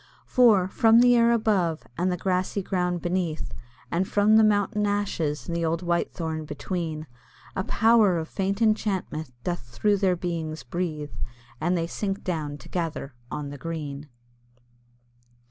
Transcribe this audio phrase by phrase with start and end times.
[0.25, 3.53] For, from the air above, and the grassy ground beneath,
[3.91, 7.05] And from the mountain ashes and the old Whitethorn between,
[7.55, 11.11] A Power of faint enchantment doth through their beings breathe,
[11.59, 14.09] And they sink down together on the green.